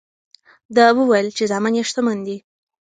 ده 0.75 0.85
وویل 0.97 1.27
چې 1.37 1.43
زامن 1.51 1.73
یې 1.77 1.83
شتمن 1.89 2.17
دي. 2.27 2.37